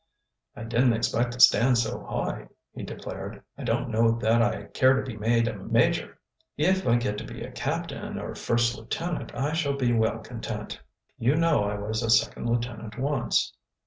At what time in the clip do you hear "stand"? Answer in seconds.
1.39-1.77